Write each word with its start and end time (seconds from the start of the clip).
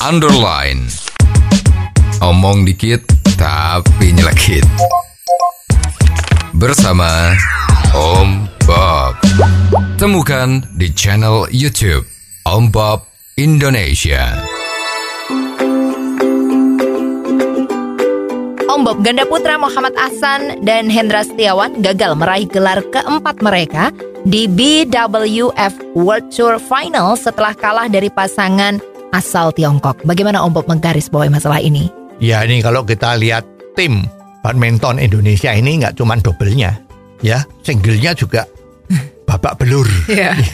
underline. 0.00 0.88
Omong 2.24 2.64
dikit 2.64 3.04
tapi 3.36 4.16
nyelekit. 4.16 4.64
Bersama 6.56 7.36
Om 7.92 8.48
Bob. 8.64 9.20
Temukan 10.00 10.64
di 10.76 10.88
channel 10.96 11.44
YouTube 11.52 12.08
Om 12.48 12.72
Bob 12.72 13.04
Indonesia. 13.36 14.40
Om 18.72 18.80
Bob 18.88 19.04
ganda 19.04 19.28
putra 19.28 19.60
Muhammad 19.60 19.92
Ahsan 20.00 20.64
dan 20.64 20.88
Hendra 20.88 21.28
Setiawan 21.28 21.76
gagal 21.84 22.16
meraih 22.16 22.48
gelar 22.48 22.80
keempat 22.88 23.44
mereka 23.44 23.92
di 24.24 24.48
BWF 24.48 25.92
World 25.92 26.32
Tour 26.32 26.56
Final 26.56 27.16
setelah 27.20 27.52
kalah 27.52 27.88
dari 27.88 28.08
pasangan 28.08 28.89
asal 29.10 29.50
Tiongkok. 29.50 30.02
Bagaimana 30.02 30.42
Om 30.42 30.52
Bob 30.52 30.66
menggaris 30.66 31.06
bawahi 31.06 31.28
masalah 31.28 31.58
ini? 31.58 31.90
Ya 32.18 32.44
ini 32.44 32.60
kalau 32.60 32.84
kita 32.84 33.16
lihat 33.16 33.46
tim 33.74 34.04
badminton 34.40 34.98
Indonesia 34.98 35.52
ini 35.52 35.80
nggak 35.80 35.96
cuma 35.96 36.16
doublenya, 36.16 36.76
ya 37.20 37.40
singlenya 37.60 38.12
juga 38.12 38.44
babak 39.28 39.58
belur. 39.58 39.86
Iya. 40.06 40.34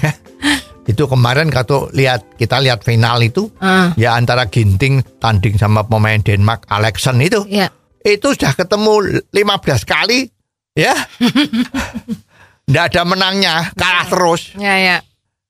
Ya. 0.86 0.92
Itu 0.92 1.10
kemarin 1.10 1.50
kalau 1.50 1.90
lihat 1.90 2.38
kita 2.38 2.62
lihat 2.62 2.86
final 2.86 3.18
itu 3.18 3.50
Ah. 3.58 3.90
ya 3.98 4.14
antara 4.14 4.46
Ginting 4.46 5.02
tanding 5.18 5.58
sama 5.58 5.82
pemain 5.82 6.22
Denmark 6.22 6.62
Alexen 6.70 7.18
itu 7.18 7.42
Ya. 7.50 7.66
itu 8.06 8.30
sudah 8.30 8.54
ketemu 8.54 9.18
15 9.34 9.82
kali 9.82 10.30
ya. 10.78 10.94
Nggak 12.70 12.84
ada 12.94 13.02
menangnya, 13.02 13.54
kalah 13.74 14.06
terus. 14.06 14.54
Ya, 14.58 14.74
ya. 14.78 14.96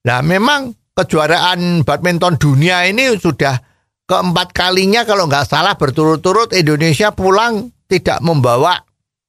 Nah, 0.04 0.20
memang 0.20 0.72
kejuaraan 0.96 1.84
badminton 1.84 2.40
dunia 2.40 2.88
ini 2.88 3.12
sudah 3.20 3.60
keempat 4.08 4.56
kalinya 4.56 5.04
kalau 5.04 5.28
nggak 5.28 5.44
salah 5.44 5.76
berturut-turut 5.76 6.56
Indonesia 6.56 7.12
pulang 7.12 7.68
tidak 7.84 8.24
membawa 8.24 8.80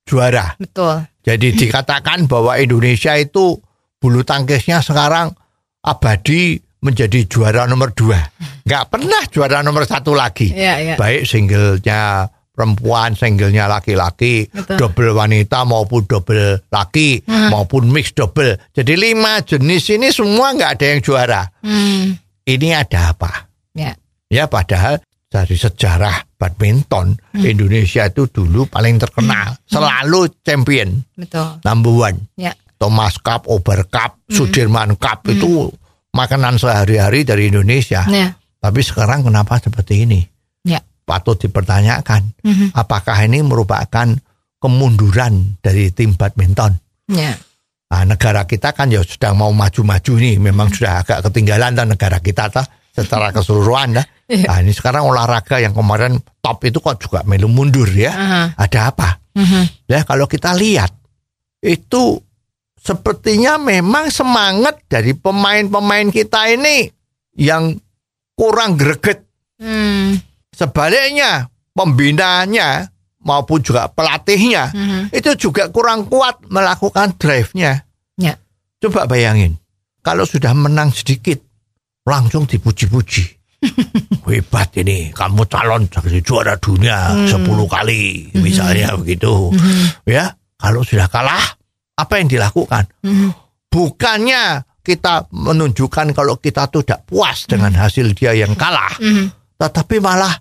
juara. 0.07 0.55
Betul. 0.55 1.03
Jadi 1.27 1.51
dikatakan 1.59 2.31
bahwa 2.31 2.55
Indonesia 2.55 3.11
itu 3.19 3.59
bulu 3.99 4.23
tangkisnya 4.23 4.79
sekarang 4.79 5.35
abadi 5.83 6.55
menjadi 6.79 7.27
juara 7.27 7.67
nomor 7.67 7.91
dua. 7.91 8.21
Nggak 8.63 8.85
pernah 8.87 9.21
juara 9.27 9.59
nomor 9.59 9.83
satu 9.83 10.15
lagi. 10.15 10.55
Iya, 10.55 10.73
iya. 10.79 10.95
Baik 10.95 11.27
singlenya 11.27 12.31
perempuan, 12.57 13.13
singlenya 13.13 13.69
laki-laki, 13.69 14.49
double 14.49 15.13
wanita 15.13 15.61
maupun 15.61 16.09
double 16.09 16.65
laki 16.73 17.21
maupun 17.53 17.93
mix 17.93 18.17
double. 18.17 18.57
Jadi 18.73 18.97
lima 18.97 19.45
jenis 19.45 19.93
ini 19.93 20.09
semua 20.09 20.57
nggak 20.57 20.71
ada 20.81 20.85
yang 20.89 20.99
juara. 21.05 21.41
Hmm. 21.61 22.17
Ini 22.49 22.67
ada 22.73 23.13
apa? 23.13 23.45
Ya. 23.77 23.93
Ya 24.33 24.49
padahal 24.49 24.97
dari 25.29 25.53
sejarah 25.53 26.25
badminton 26.33 27.13
Indonesia 27.37 28.09
itu 28.09 28.25
dulu 28.25 28.65
paling 28.65 28.97
terkenal, 28.97 29.53
selalu 29.69 30.33
champion 30.41 30.97
Betul. 31.13 31.61
number 31.61 31.93
one. 31.93 32.17
Ya. 32.33 32.57
Thomas 32.77 33.17
Cup, 33.21 33.49
Ober 33.49 33.85
Cup, 33.89 34.21
Sudirman 34.29 34.97
Cup 35.01 35.25
itu 35.29 35.69
makanan 36.13 36.61
sehari-hari 36.61 37.25
dari 37.25 37.49
Indonesia. 37.49 38.05
Ya. 38.05 38.37
Tapi 38.57 38.81
sekarang 38.81 39.25
kenapa 39.25 39.61
seperti 39.61 40.05
ini? 40.05 40.21
Ya. 41.07 41.15
Patut 41.15 41.39
dipertanyakan. 41.39 42.35
Mhm. 42.43 42.75
Apakah 42.75 43.15
ini 43.23 43.39
merupakan 43.39 44.11
kemunduran 44.59 45.55
dari 45.63 45.87
tim 45.95 46.19
badminton? 46.19 46.75
Ya. 47.07 47.39
Nah, 47.87 48.03
negara 48.03 48.43
kita 48.43 48.75
kan 48.75 48.91
ya 48.91 48.99
sedang 49.07 49.39
mau 49.39 49.55
maju-maju 49.55 50.13
nih, 50.19 50.35
memang 50.43 50.67
sudah 50.67 51.07
agak 51.07 51.23
ketinggalan 51.31 51.71
dan 51.71 51.87
negara 51.87 52.19
kita 52.19 52.51
ta, 52.51 52.67
secara 52.91 53.31
keseluruhan 53.35 53.95
dah. 53.95 54.05
Iya. 54.27 54.51
Nah, 54.51 54.57
ini 54.59 54.75
sekarang 54.75 55.07
olahraga 55.07 55.63
yang 55.63 55.71
kemarin 55.71 56.19
top 56.43 56.67
itu 56.67 56.83
kok 56.83 56.99
juga 56.99 57.23
melu 57.23 57.47
mundur 57.47 57.87
ya. 57.87 58.11
Aha. 58.11 58.43
Ada 58.59 58.91
apa? 58.91 59.09
Mhm. 59.39 59.87
Ya 59.87 60.03
kalau 60.03 60.27
kita 60.27 60.51
lihat 60.51 60.91
itu 61.63 62.19
sepertinya 62.75 63.55
memang 63.55 64.11
semangat 64.11 64.83
dari 64.91 65.15
pemain-pemain 65.15 66.11
kita 66.11 66.51
ini 66.51 66.91
yang 67.39 67.71
kurang 68.35 68.75
greget. 68.75 69.23
Hmm. 69.57 70.26
Sebaliknya 70.57 71.45
pembinaannya 71.71 72.89
maupun 73.21 73.61
juga 73.61 73.85
pelatihnya 73.93 74.73
Mhm. 74.73 75.01
itu 75.13 75.31
juga 75.37 75.69
kurang 75.69 76.09
kuat 76.09 76.41
melakukan 76.49 77.13
drive-nya. 77.21 77.85
Ya. 78.17 78.33
Coba 78.81 79.05
bayangin 79.05 79.61
kalau 80.01 80.25
sudah 80.25 80.57
menang 80.57 80.89
sedikit 80.89 81.37
langsung 82.09 82.49
dipuji-puji. 82.49 83.37
Hebat 84.27 84.69
ini, 84.77 85.09
kamu 85.13 85.45
calon 85.47 85.89
jadi 85.89 86.19
juara 86.21 86.55
dunia 86.57 87.25
10 87.25 87.65
kali 87.65 88.29
misalnya 88.37 88.93
begitu. 88.93 89.49
Ya, 90.05 90.29
kalau 90.57 90.81
sudah 90.83 91.07
kalah 91.07 91.57
apa 91.95 92.13
yang 92.17 92.29
dilakukan? 92.29 92.85
Mhm. 93.01 93.29
Bukannya 93.71 94.61
kita 94.81 95.27
menunjukkan 95.31 96.15
kalau 96.15 96.39
kita 96.39 96.69
tuh 96.69 96.83
tidak 96.85 97.03
puas 97.05 97.43
dengan 97.43 97.73
hasil 97.75 98.13
dia 98.13 98.31
yang 98.31 98.53
kalah, 98.53 98.93
Mhm. 98.99 99.57
tetapi 99.59 99.99
malah 99.99 100.31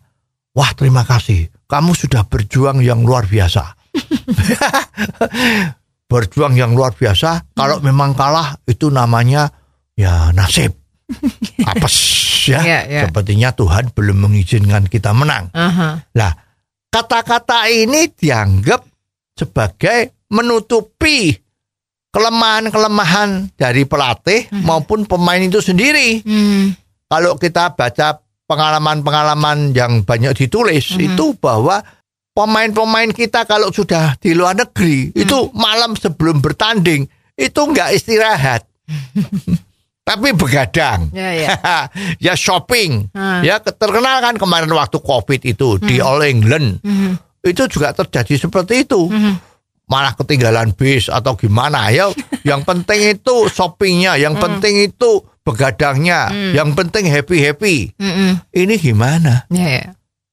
wah 0.57 0.73
terima 0.73 1.05
kasih, 1.05 1.53
kamu 1.69 1.93
sudah 1.93 2.25
berjuang 2.25 2.81
yang 2.81 3.05
luar 3.05 3.29
biasa. 3.29 3.77
berjuang 6.11 6.57
yang 6.57 6.73
luar 6.73 6.97
biasa, 6.97 7.53
kalau 7.53 7.85
memang 7.85 8.17
kalah 8.17 8.57
itu 8.65 8.89
namanya 8.89 9.53
ya 9.93 10.33
nasib. 10.33 10.73
Apes 11.71 11.97
ya. 12.51 12.61
Iya, 12.63 12.81
iya. 12.89 13.03
Sepertinya 13.07 13.55
Tuhan 13.55 13.95
belum 13.95 14.27
mengizinkan 14.27 14.87
kita 14.87 15.15
menang. 15.15 15.51
Aha. 15.55 16.03
Nah, 16.03 16.33
kata-kata 16.91 17.71
ini 17.71 18.11
dianggap 18.11 18.83
sebagai 19.37 20.27
menutupi 20.33 21.37
kelemahan-kelemahan 22.11 23.55
dari 23.55 23.85
pelatih 23.85 24.49
maupun 24.65 25.05
pemain 25.05 25.39
itu 25.39 25.61
sendiri. 25.61 26.25
Hmm. 26.25 26.73
Kalau 27.07 27.39
kita 27.39 27.77
baca 27.77 28.19
pengalaman-pengalaman 28.47 29.75
yang 29.75 30.07
banyak 30.07 30.47
ditulis 30.47 30.95
itu 30.97 31.35
bahwa 31.39 31.83
pemain-pemain 32.33 33.11
kita 33.11 33.43
kalau 33.45 33.75
sudah 33.75 34.15
di 34.23 34.33
luar 34.37 34.55
negeri 34.55 35.11
itu 35.13 35.51
malam 35.53 35.99
sebelum 35.99 36.39
bertanding 36.39 37.11
itu 37.37 37.61
nggak 37.61 37.91
istirahat. 37.93 38.63
Tapi 40.07 40.39
begadang. 40.39 41.11
Ya, 41.11 41.35
ya. 41.35 41.49
ya 42.31 42.35
shopping. 42.39 43.11
Hmm. 43.11 43.43
Ya 43.43 43.59
terkenal 43.59 44.23
kan 44.23 44.39
kemarin 44.39 44.71
waktu 44.71 45.03
Covid 45.03 45.43
itu 45.43 45.83
di 45.83 45.99
All 45.99 46.23
England. 46.23 46.79
Mhm. 46.87 47.43
Itu 47.43 47.67
juga 47.67 47.91
terjadi 47.91 48.47
seperti 48.47 48.87
itu. 48.87 49.11
Malah 49.91 50.15
ketinggalan 50.15 50.79
bis 50.79 51.11
atau 51.11 51.35
gimana 51.35 51.91
ya. 51.91 52.15
yang 52.49 52.63
penting 52.63 53.19
itu 53.19 53.51
shoppingnya, 53.51 54.15
yang 54.15 54.39
penting 54.39 54.87
itu 54.87 55.27
begadangnya, 55.47 56.27
yang 56.51 56.75
penting 56.75 57.07
happy-happy. 57.07 57.95
Mhm. 57.95 58.51
Ini 58.51 58.75
gimana? 58.77 59.47
Ya, 59.47 59.69
ya. 59.71 59.87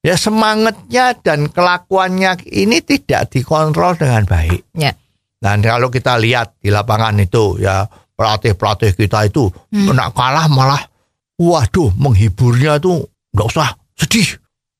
Ya 0.03 0.15
semangatnya 0.17 1.15
dan 1.15 1.47
kelakuannya 1.47 2.41
ini 2.49 2.81
tidak 2.81 3.29
dikontrol 3.31 3.95
dengan 3.95 4.25
baik. 4.25 4.65
Ya. 4.73 4.91
Dan 5.37 5.61
kalau 5.61 5.87
kita 5.87 6.17
lihat 6.19 6.59
di 6.59 6.73
lapangan 6.73 7.15
itu 7.21 7.61
ya 7.61 7.87
pelatih-pelatih 8.17 8.95
kita 8.95 9.27
itu 9.27 9.47
nak 9.71 10.11
kalah 10.11 10.51
malah 10.51 10.79
waduh 11.39 11.91
menghiburnya 11.95 12.83
tuh 12.83 13.05
nggak 13.31 13.47
usah 13.47 13.69
sedih. 13.95 14.27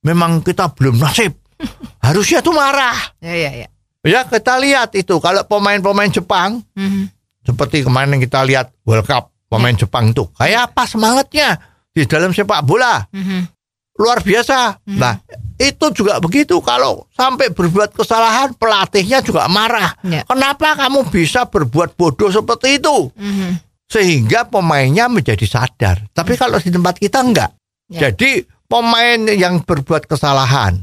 Memang 0.04 0.44
kita 0.44 0.72
belum 0.76 1.00
nasib. 1.00 1.32
Harusnya 2.04 2.44
tuh 2.44 2.52
marah. 2.52 2.96
Ya, 3.24 3.32
ya, 3.32 3.52
ya. 3.64 3.68
Ya 4.04 4.28
kita 4.28 4.60
lihat 4.60 4.92
itu 5.00 5.16
kalau 5.24 5.48
pemain-pemain 5.48 6.12
Jepang 6.12 6.60
Mhm. 6.76 7.08
seperti 7.44 7.88
kemarin 7.88 8.20
yang 8.20 8.24
kita 8.24 8.44
lihat 8.44 8.76
World 8.84 9.08
Cup 9.08 9.32
pemain 9.54 9.78
Jepang 9.78 10.10
tuh 10.10 10.34
kayak 10.34 10.74
apa 10.74 10.90
semangatnya 10.90 11.62
di 11.94 12.10
dalam 12.10 12.34
sepak 12.34 12.66
bola 12.66 13.06
Mhm. 13.14 13.46
luar 13.94 14.26
biasa. 14.26 14.82
Nah 14.90 15.22
itu 15.54 15.86
juga 15.94 16.18
begitu 16.18 16.58
kalau 16.66 17.06
sampai 17.14 17.54
berbuat 17.54 17.94
kesalahan 17.94 18.58
pelatihnya 18.58 19.22
juga 19.22 19.46
marah. 19.46 19.94
Ya. 20.02 20.26
Kenapa 20.26 20.74
kamu 20.74 21.14
bisa 21.14 21.46
berbuat 21.46 21.94
bodoh 21.94 22.34
seperti 22.34 22.82
itu? 22.82 23.14
Mhm. 23.14 23.62
Sehingga 23.86 24.50
pemainnya 24.50 25.06
menjadi 25.06 25.46
sadar. 25.46 26.10
Tapi 26.10 26.34
kalau 26.34 26.58
di 26.58 26.74
tempat 26.74 26.98
kita 26.98 27.22
enggak. 27.22 27.54
Ya. 27.94 28.10
Jadi 28.10 28.42
pemain 28.66 29.22
yang 29.30 29.62
berbuat 29.62 30.10
kesalahan, 30.10 30.82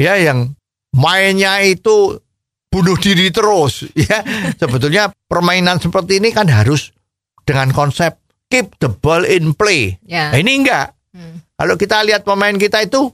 ya 0.00 0.16
yang 0.16 0.56
mainnya 0.96 1.60
itu 1.60 2.16
bunuh 2.72 2.96
diri 2.96 3.28
terus, 3.28 3.84
ya 4.08 4.24
sebetulnya 4.56 5.12
permainan 5.28 5.76
seperti 5.76 6.24
ini 6.24 6.32
kan 6.32 6.48
harus 6.48 6.96
dengan 7.48 7.72
konsep 7.72 8.20
keep 8.52 8.76
the 8.76 8.92
ball 8.92 9.24
in 9.24 9.56
play. 9.56 9.96
Ya. 10.04 10.28
Nah, 10.28 10.38
ini 10.40 10.60
enggak. 10.60 10.92
Hmm. 11.16 11.40
Kalau 11.56 11.80
kita 11.80 12.04
lihat 12.04 12.28
pemain 12.28 12.52
kita 12.60 12.84
itu 12.84 13.08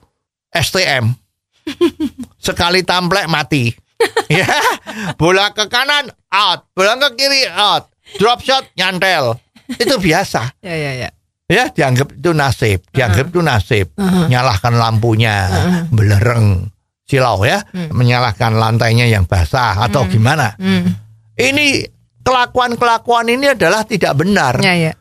STM. 0.50 1.14
Sekali 2.46 2.82
tamplek 2.82 3.30
mati. 3.30 3.70
ya, 4.42 4.50
bola 5.14 5.54
ke 5.54 5.70
kanan 5.70 6.10
out, 6.34 6.66
bola 6.74 6.98
ke 6.98 7.14
kiri 7.14 7.46
out, 7.46 7.88
drop 8.18 8.42
shot 8.42 8.66
nyantel. 8.74 9.38
Itu 9.70 9.96
biasa. 10.02 10.60
Ya, 10.60 10.74
ya, 10.74 10.92
ya. 11.06 11.10
ya 11.48 11.64
dianggap 11.72 12.12
itu 12.18 12.34
nasib, 12.34 12.84
dianggap 12.90 13.32
itu 13.32 13.40
nasib. 13.40 13.86
Nyalahkan 14.02 14.76
lampunya, 14.76 15.48
belereng, 15.88 16.68
silau 17.06 17.46
ya, 17.46 17.64
menyalahkan 17.72 18.52
lantainya 18.60 19.08
yang 19.08 19.24
basah 19.24 19.88
atau 19.88 20.04
gimana. 20.10 20.52
Hmm. 20.60 20.90
Ini 21.38 21.93
kelakuan-kelakuan 22.24 23.28
ini 23.28 23.52
adalah 23.52 23.84
tidak 23.84 24.16
benar. 24.16 24.58
Ya, 24.58 24.74
ya. 24.74 24.92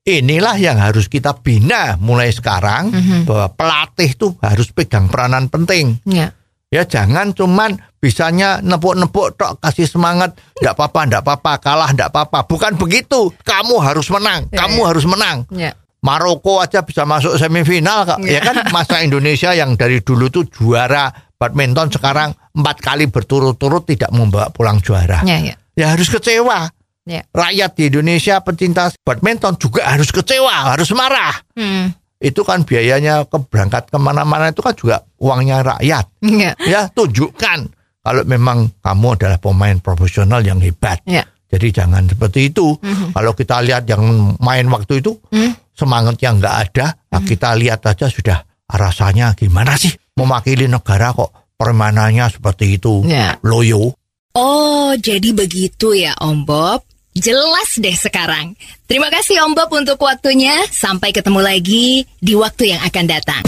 Inilah 0.00 0.56
yang 0.56 0.80
harus 0.80 1.06
kita 1.06 1.36
bina 1.38 1.94
mulai 2.00 2.32
sekarang 2.32 2.88
Mhm. 2.88 3.28
bahwa 3.28 3.46
pelatih 3.52 4.16
tuh 4.16 4.32
harus 4.40 4.72
pegang 4.72 5.06
peranan 5.06 5.46
penting. 5.46 6.00
Ya. 6.08 6.32
Ya 6.70 6.86
jangan 6.86 7.34
cuman 7.34 7.76
bisanya 7.98 8.62
nepuk-nepuk 8.62 9.36
tok 9.36 9.60
kasih 9.60 9.84
semangat, 9.84 10.38
ndak 10.56 10.72
apa-apa, 10.72 11.00
ndak 11.04 11.20
apa-apa, 11.20 11.52
kalah 11.60 11.90
ndak 11.92 12.08
apa-apa. 12.08 12.48
Bukan 12.48 12.78
begitu. 12.78 13.28
Kamu 13.44 13.76
harus 13.82 14.08
menang, 14.08 14.48
Ya, 14.48 14.64
kamu 14.64 14.80
ya. 14.80 14.86
harus 14.88 15.04
menang. 15.04 15.36
Ya. 15.52 15.74
Maroko 16.00 16.64
aja 16.64 16.80
bisa 16.80 17.04
masuk 17.04 17.36
semifinal 17.36 18.08
kak. 18.08 18.24
Ya. 18.24 18.38
Ya 18.38 18.40
kan 18.40 18.56
masa 18.72 19.04
Indonesia 19.04 19.52
yang 19.52 19.76
dari 19.76 20.00
dulu 20.00 20.32
tuh 20.32 20.48
juara 20.48 21.12
badminton 21.36 21.92
sekarang 21.92 22.32
empat 22.56 22.76
kali 22.80 23.04
berturut-turut 23.04 23.84
tidak 23.84 24.08
membawa 24.08 24.48
pulang 24.48 24.80
juara. 24.80 25.20
Ya, 25.28 25.36
ya. 25.36 25.59
Ya 25.80 25.96
harus 25.96 26.12
kecewa. 26.12 26.68
Ya. 27.08 27.24
Rakyat 27.32 27.70
di 27.74 27.88
Indonesia 27.88 28.44
pecinta 28.44 28.92
badminton 29.00 29.56
juga 29.56 29.88
harus 29.88 30.12
kecewa, 30.12 30.76
harus 30.76 30.92
marah. 30.92 31.32
Hmm. 31.56 31.96
Itu 32.20 32.44
kan 32.44 32.68
biayanya 32.68 33.24
ke 33.24 33.40
berangkat 33.48 33.88
ke 33.88 33.96
mana-mana 33.96 34.52
itu 34.52 34.60
kan 34.60 34.76
juga 34.76 35.00
uangnya 35.16 35.64
rakyat. 35.64 36.04
Ya. 36.20 36.52
Ya 36.60 36.80
tunjukkan 36.92 37.72
kalau 38.04 38.22
memang 38.28 38.68
kamu 38.84 39.16
adalah 39.16 39.40
pemain 39.40 39.80
profesional 39.80 40.44
yang 40.44 40.60
hebat. 40.60 41.00
Ya. 41.08 41.24
Jadi 41.50 41.72
jangan 41.72 42.06
seperti 42.06 42.52
itu. 42.52 42.76
Kalau 43.10 43.32
kita 43.34 43.58
lihat 43.64 43.88
yang 43.88 44.36
main 44.38 44.68
waktu 44.68 45.00
itu 45.00 45.16
Hmm. 45.32 45.56
semangatnya 45.74 46.36
nggak 46.36 46.56
ada, 46.68 46.86
nah 47.08 47.24
kita 47.24 47.56
lihat 47.56 47.80
aja 47.82 48.06
sudah 48.06 48.44
rasanya 48.70 49.32
gimana 49.34 49.74
sih 49.74 49.90
mewakili 50.14 50.68
negara 50.68 51.10
kok 51.10 51.56
permainannya 51.56 52.28
seperti 52.28 52.76
itu. 52.76 53.02
Ya. 53.08 53.34
Loyo. 53.42 53.96
Oh, 54.30 54.94
jadi 54.94 55.34
begitu 55.34 55.90
ya 55.90 56.14
Om 56.22 56.46
Bob. 56.46 56.86
Jelas 57.18 57.74
deh 57.74 57.94
sekarang. 57.98 58.54
Terima 58.86 59.10
kasih 59.10 59.42
Om 59.42 59.58
Bob 59.58 59.74
untuk 59.74 59.98
waktunya. 59.98 60.54
Sampai 60.70 61.10
ketemu 61.10 61.42
lagi 61.42 62.06
di 62.22 62.38
waktu 62.38 62.70
yang 62.70 62.80
akan 62.86 63.04
datang. 63.10 63.42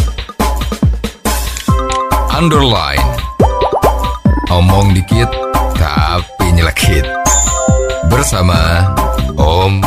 Underline. 2.34 3.06
Omong 4.50 4.90
dikit 4.98 5.30
tapi 5.78 6.50
nyelekit. 6.50 7.06
Bersama 8.10 8.82
Om 9.38 9.78